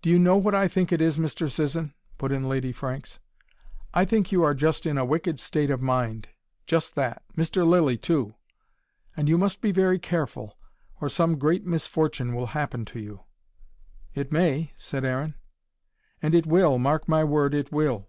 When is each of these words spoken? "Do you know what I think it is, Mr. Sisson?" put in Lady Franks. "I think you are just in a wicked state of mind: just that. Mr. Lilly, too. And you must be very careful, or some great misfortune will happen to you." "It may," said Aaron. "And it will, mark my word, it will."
"Do 0.00 0.08
you 0.08 0.18
know 0.18 0.38
what 0.38 0.54
I 0.54 0.68
think 0.68 0.90
it 0.90 1.02
is, 1.02 1.18
Mr. 1.18 1.50
Sisson?" 1.50 1.92
put 2.16 2.32
in 2.32 2.48
Lady 2.48 2.72
Franks. 2.72 3.18
"I 3.92 4.06
think 4.06 4.32
you 4.32 4.42
are 4.42 4.54
just 4.54 4.86
in 4.86 4.96
a 4.96 5.04
wicked 5.04 5.38
state 5.38 5.68
of 5.70 5.82
mind: 5.82 6.28
just 6.66 6.94
that. 6.94 7.22
Mr. 7.36 7.66
Lilly, 7.66 7.98
too. 7.98 8.36
And 9.14 9.28
you 9.28 9.36
must 9.36 9.60
be 9.60 9.70
very 9.70 9.98
careful, 9.98 10.56
or 10.98 11.10
some 11.10 11.38
great 11.38 11.66
misfortune 11.66 12.34
will 12.34 12.46
happen 12.56 12.86
to 12.86 12.98
you." 12.98 13.24
"It 14.14 14.32
may," 14.32 14.72
said 14.78 15.04
Aaron. 15.04 15.34
"And 16.22 16.34
it 16.34 16.46
will, 16.46 16.78
mark 16.78 17.06
my 17.06 17.22
word, 17.22 17.52
it 17.52 17.70
will." 17.70 18.08